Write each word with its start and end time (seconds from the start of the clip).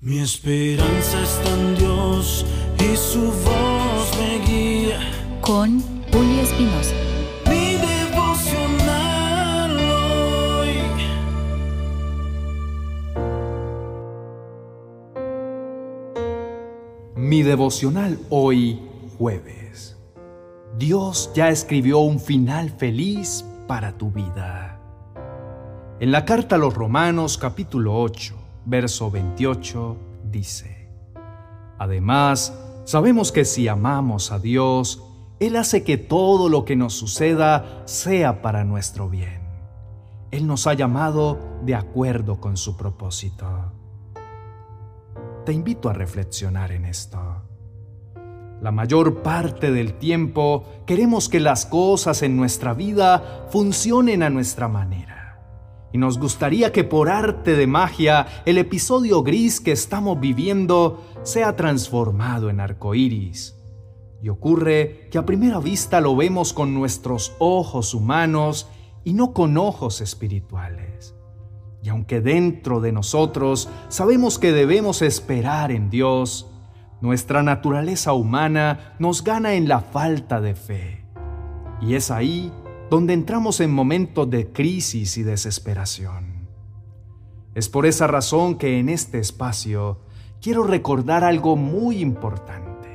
Mi 0.00 0.20
esperanza 0.20 1.20
está 1.20 1.52
en 1.54 1.74
Dios 1.74 2.46
y 2.78 2.96
su 2.96 3.32
voz 3.32 4.16
me 4.16 4.38
guía. 4.46 5.00
Con 5.40 5.80
Julio 6.12 6.40
Espinosa. 6.40 6.94
Mi 7.46 7.74
devocional 7.74 9.76
hoy. 10.60 10.76
Mi 17.16 17.42
devocional 17.42 18.20
hoy 18.30 18.80
jueves. 19.18 19.96
Dios 20.78 21.32
ya 21.34 21.48
escribió 21.48 21.98
un 21.98 22.20
final 22.20 22.70
feliz 22.70 23.44
para 23.66 23.98
tu 23.98 24.12
vida. 24.12 24.80
En 25.98 26.12
la 26.12 26.24
carta 26.24 26.54
a 26.54 26.58
los 26.58 26.72
Romanos 26.72 27.36
capítulo 27.36 28.00
8, 28.00 28.47
verso 28.68 29.10
28 29.10 29.96
dice, 30.30 30.88
Además, 31.78 32.52
sabemos 32.84 33.32
que 33.32 33.44
si 33.44 33.68
amamos 33.68 34.30
a 34.30 34.38
Dios, 34.38 35.02
Él 35.40 35.56
hace 35.56 35.84
que 35.84 35.96
todo 35.96 36.48
lo 36.48 36.64
que 36.64 36.76
nos 36.76 36.94
suceda 36.94 37.82
sea 37.86 38.42
para 38.42 38.64
nuestro 38.64 39.08
bien. 39.08 39.40
Él 40.30 40.46
nos 40.46 40.66
ha 40.66 40.74
llamado 40.74 41.38
de 41.64 41.74
acuerdo 41.74 42.40
con 42.40 42.56
su 42.56 42.76
propósito. 42.76 43.46
Te 45.46 45.52
invito 45.52 45.88
a 45.88 45.94
reflexionar 45.94 46.72
en 46.72 46.84
esto. 46.84 47.18
La 48.60 48.72
mayor 48.72 49.22
parte 49.22 49.70
del 49.70 49.94
tiempo 49.94 50.64
queremos 50.84 51.28
que 51.28 51.40
las 51.40 51.64
cosas 51.64 52.22
en 52.22 52.36
nuestra 52.36 52.74
vida 52.74 53.46
funcionen 53.50 54.22
a 54.22 54.30
nuestra 54.30 54.68
manera. 54.68 55.17
Y 55.92 55.98
nos 55.98 56.18
gustaría 56.18 56.72
que 56.72 56.84
por 56.84 57.08
arte 57.08 57.56
de 57.56 57.66
magia 57.66 58.26
el 58.44 58.58
episodio 58.58 59.22
gris 59.22 59.60
que 59.60 59.72
estamos 59.72 60.20
viviendo 60.20 61.04
sea 61.22 61.56
transformado 61.56 62.50
en 62.50 62.60
arcoíris. 62.60 63.56
Y 64.22 64.28
ocurre 64.28 65.08
que 65.10 65.18
a 65.18 65.24
primera 65.24 65.60
vista 65.60 66.00
lo 66.00 66.14
vemos 66.16 66.52
con 66.52 66.74
nuestros 66.74 67.34
ojos 67.38 67.94
humanos 67.94 68.68
y 69.04 69.14
no 69.14 69.32
con 69.32 69.56
ojos 69.56 70.00
espirituales. 70.00 71.14
Y 71.82 71.88
aunque 71.88 72.20
dentro 72.20 72.80
de 72.80 72.92
nosotros 72.92 73.68
sabemos 73.88 74.38
que 74.38 74.52
debemos 74.52 75.00
esperar 75.00 75.70
en 75.70 75.88
Dios, 75.88 76.50
nuestra 77.00 77.42
naturaleza 77.42 78.12
humana 78.12 78.94
nos 78.98 79.22
gana 79.22 79.54
en 79.54 79.68
la 79.68 79.80
falta 79.80 80.40
de 80.40 80.54
fe. 80.54 81.04
Y 81.80 81.94
es 81.94 82.10
ahí 82.10 82.52
donde 82.90 83.12
entramos 83.12 83.60
en 83.60 83.70
momentos 83.70 84.28
de 84.30 84.48
crisis 84.48 85.18
y 85.18 85.22
desesperación. 85.22 86.48
Es 87.54 87.68
por 87.68 87.86
esa 87.86 88.06
razón 88.06 88.56
que 88.56 88.78
en 88.78 88.88
este 88.88 89.18
espacio 89.18 89.98
quiero 90.40 90.62
recordar 90.62 91.24
algo 91.24 91.56
muy 91.56 91.98
importante. 92.00 92.88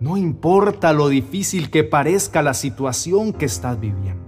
No 0.00 0.16
importa 0.16 0.92
lo 0.92 1.08
difícil 1.08 1.70
que 1.70 1.84
parezca 1.84 2.42
la 2.42 2.54
situación 2.54 3.32
que 3.32 3.46
estás 3.46 3.78
viviendo. 3.78 4.24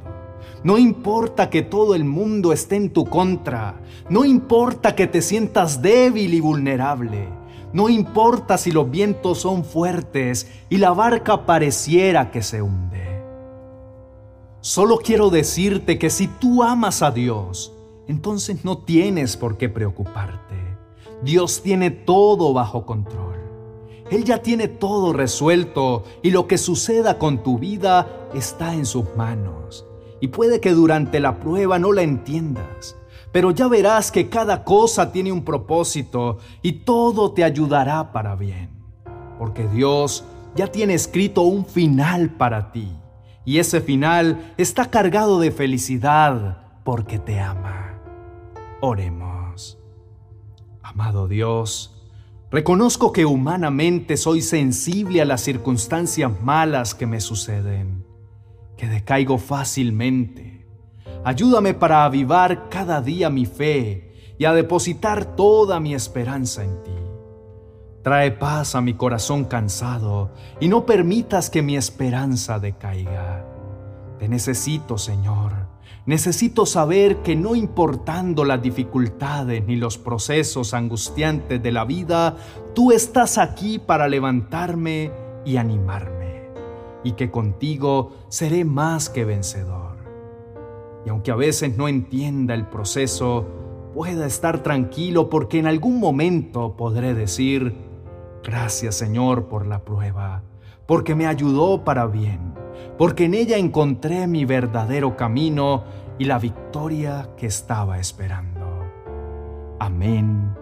No 0.64 0.76
importa 0.76 1.50
que 1.50 1.62
todo 1.62 1.94
el 1.94 2.04
mundo 2.04 2.52
esté 2.52 2.76
en 2.76 2.90
tu 2.90 3.04
contra. 3.04 3.80
No 4.10 4.24
importa 4.24 4.94
que 4.94 5.06
te 5.06 5.22
sientas 5.22 5.82
débil 5.82 6.34
y 6.34 6.40
vulnerable. 6.40 7.28
No 7.72 7.88
importa 7.88 8.58
si 8.58 8.72
los 8.72 8.90
vientos 8.90 9.38
son 9.40 9.64
fuertes 9.64 10.50
y 10.68 10.78
la 10.78 10.90
barca 10.92 11.46
pareciera 11.46 12.30
que 12.30 12.42
se 12.42 12.62
hunde. 12.62 13.07
Solo 14.60 14.98
quiero 14.98 15.30
decirte 15.30 16.00
que 16.00 16.10
si 16.10 16.26
tú 16.26 16.64
amas 16.64 17.02
a 17.02 17.12
Dios, 17.12 17.72
entonces 18.08 18.64
no 18.64 18.78
tienes 18.78 19.36
por 19.36 19.56
qué 19.56 19.68
preocuparte. 19.68 20.56
Dios 21.22 21.62
tiene 21.62 21.92
todo 21.92 22.52
bajo 22.52 22.84
control. 22.84 23.36
Él 24.10 24.24
ya 24.24 24.42
tiene 24.42 24.66
todo 24.66 25.12
resuelto 25.12 26.02
y 26.22 26.32
lo 26.32 26.48
que 26.48 26.58
suceda 26.58 27.18
con 27.18 27.44
tu 27.44 27.58
vida 27.58 28.28
está 28.34 28.74
en 28.74 28.84
sus 28.84 29.04
manos. 29.16 29.84
Y 30.20 30.28
puede 30.28 30.60
que 30.60 30.72
durante 30.72 31.20
la 31.20 31.38
prueba 31.38 31.78
no 31.78 31.92
la 31.92 32.02
entiendas, 32.02 32.96
pero 33.30 33.52
ya 33.52 33.68
verás 33.68 34.10
que 34.10 34.28
cada 34.28 34.64
cosa 34.64 35.12
tiene 35.12 35.30
un 35.30 35.44
propósito 35.44 36.38
y 36.62 36.72
todo 36.72 37.30
te 37.30 37.44
ayudará 37.44 38.10
para 38.10 38.34
bien, 38.34 38.70
porque 39.38 39.68
Dios 39.68 40.24
ya 40.56 40.66
tiene 40.66 40.94
escrito 40.94 41.42
un 41.42 41.64
final 41.64 42.30
para 42.30 42.72
ti 42.72 42.90
y 43.48 43.60
ese 43.60 43.80
final 43.80 44.52
está 44.58 44.90
cargado 44.90 45.40
de 45.40 45.50
felicidad 45.50 46.66
porque 46.84 47.18
te 47.18 47.40
ama. 47.40 47.98
Oremos. 48.82 49.78
Amado 50.82 51.28
Dios, 51.28 52.04
reconozco 52.50 53.10
que 53.10 53.24
humanamente 53.24 54.18
soy 54.18 54.42
sensible 54.42 55.22
a 55.22 55.24
las 55.24 55.40
circunstancias 55.40 56.30
malas 56.42 56.94
que 56.94 57.06
me 57.06 57.22
suceden, 57.22 58.04
que 58.76 58.86
decaigo 58.86 59.38
fácilmente. 59.38 60.66
Ayúdame 61.24 61.72
para 61.72 62.04
avivar 62.04 62.68
cada 62.68 63.00
día 63.00 63.30
mi 63.30 63.46
fe 63.46 64.34
y 64.36 64.44
a 64.44 64.52
depositar 64.52 65.36
toda 65.36 65.80
mi 65.80 65.94
esperanza 65.94 66.64
en 66.64 66.82
ti. 66.82 67.07
Trae 68.08 68.30
paz 68.30 68.74
a 68.74 68.80
mi 68.80 68.94
corazón 68.94 69.44
cansado 69.44 70.30
y 70.60 70.68
no 70.68 70.86
permitas 70.86 71.50
que 71.50 71.60
mi 71.60 71.76
esperanza 71.76 72.58
decaiga. 72.58 73.44
Te 74.18 74.30
necesito, 74.30 74.96
Señor. 74.96 75.52
Necesito 76.06 76.64
saber 76.64 77.18
que 77.18 77.36
no 77.36 77.54
importando 77.54 78.46
las 78.46 78.62
dificultades 78.62 79.62
ni 79.66 79.76
los 79.76 79.98
procesos 79.98 80.72
angustiantes 80.72 81.62
de 81.62 81.70
la 81.70 81.84
vida, 81.84 82.38
tú 82.74 82.92
estás 82.92 83.36
aquí 83.36 83.78
para 83.78 84.08
levantarme 84.08 85.12
y 85.44 85.58
animarme, 85.58 86.44
y 87.04 87.12
que 87.12 87.30
contigo 87.30 88.12
seré 88.30 88.64
más 88.64 89.10
que 89.10 89.26
vencedor. 89.26 89.98
Y 91.04 91.10
aunque 91.10 91.30
a 91.30 91.36
veces 91.36 91.76
no 91.76 91.88
entienda 91.88 92.54
el 92.54 92.68
proceso, 92.68 93.46
pueda 93.92 94.24
estar 94.24 94.62
tranquilo 94.62 95.28
porque 95.28 95.58
en 95.58 95.66
algún 95.66 96.00
momento 96.00 96.74
podré 96.74 97.12
decir, 97.12 97.87
Gracias 98.42 98.94
Señor 98.94 99.48
por 99.48 99.66
la 99.66 99.80
prueba, 99.80 100.42
porque 100.86 101.14
me 101.14 101.26
ayudó 101.26 101.84
para 101.84 102.06
bien, 102.06 102.54
porque 102.96 103.24
en 103.24 103.34
ella 103.34 103.56
encontré 103.56 104.26
mi 104.26 104.44
verdadero 104.44 105.16
camino 105.16 105.84
y 106.18 106.24
la 106.24 106.38
victoria 106.38 107.30
que 107.36 107.46
estaba 107.46 107.98
esperando. 107.98 108.86
Amén 109.78 110.54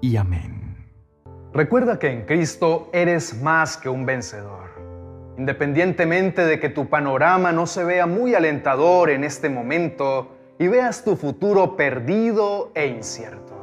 y 0.00 0.16
amén. 0.16 0.76
Recuerda 1.52 1.98
que 1.98 2.10
en 2.10 2.26
Cristo 2.26 2.88
eres 2.92 3.40
más 3.40 3.76
que 3.76 3.88
un 3.88 4.04
vencedor. 4.04 4.64
Independientemente 5.38 6.44
de 6.44 6.60
que 6.60 6.68
tu 6.68 6.88
panorama 6.88 7.52
no 7.52 7.66
se 7.66 7.84
vea 7.84 8.06
muy 8.06 8.34
alentador 8.34 9.10
en 9.10 9.24
este 9.24 9.48
momento 9.48 10.28
y 10.58 10.68
veas 10.68 11.04
tu 11.04 11.16
futuro 11.16 11.76
perdido 11.76 12.70
e 12.74 12.86
incierto. 12.86 13.54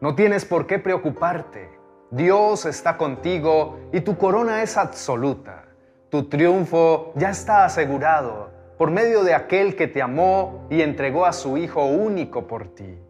No 0.00 0.14
tienes 0.14 0.44
por 0.44 0.66
qué 0.66 0.78
preocuparte 0.78 1.70
Dios 2.14 2.64
está 2.64 2.96
contigo 2.96 3.88
y 3.92 4.00
tu 4.00 4.16
corona 4.16 4.62
es 4.62 4.76
absoluta. 4.76 5.64
Tu 6.10 6.28
triunfo 6.28 7.12
ya 7.16 7.30
está 7.30 7.64
asegurado 7.64 8.52
por 8.78 8.92
medio 8.92 9.24
de 9.24 9.34
aquel 9.34 9.74
que 9.74 9.88
te 9.88 10.00
amó 10.00 10.64
y 10.70 10.82
entregó 10.82 11.26
a 11.26 11.32
su 11.32 11.56
Hijo 11.56 11.86
único 11.86 12.46
por 12.46 12.72
ti. 12.72 13.00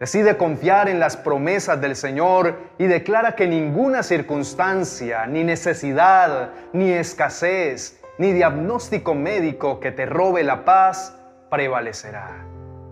Decide 0.00 0.36
confiar 0.36 0.88
en 0.88 0.98
las 0.98 1.16
promesas 1.16 1.80
del 1.80 1.94
Señor 1.94 2.56
y 2.78 2.86
declara 2.86 3.36
que 3.36 3.46
ninguna 3.46 4.02
circunstancia, 4.02 5.24
ni 5.26 5.44
necesidad, 5.44 6.50
ni 6.72 6.90
escasez, 6.90 8.02
ni 8.18 8.32
diagnóstico 8.32 9.14
médico 9.14 9.78
que 9.78 9.92
te 9.92 10.04
robe 10.04 10.42
la 10.42 10.64
paz 10.64 11.16
prevalecerá. 11.48 12.44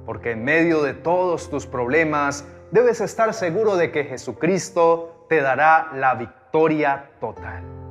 Porque 0.07 0.31
en 0.31 0.45
medio 0.45 0.85
de 0.85 0.95
todos 0.95 1.51
tus 1.51 1.67
problemas 1.67 2.45
debes 2.71 3.01
estar 3.01 3.35
seguro 3.35 3.77
de 3.77 3.91
que 3.91 4.05
Jesucristo 4.05 5.14
te 5.29 5.41
dará 5.41 5.91
la 5.95 6.15
victoria 6.15 7.11
total. 7.21 7.84